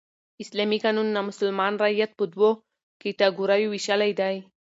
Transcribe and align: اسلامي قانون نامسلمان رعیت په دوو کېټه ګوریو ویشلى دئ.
اسلامي 0.43 0.77
قانون 0.85 1.07
نامسلمان 1.15 1.73
رعیت 1.83 2.11
په 2.19 2.25
دوو 2.33 2.49
کېټه 3.01 3.27
ګوریو 3.37 3.71
ویشلى 3.73 4.11
دئ. 4.19 4.35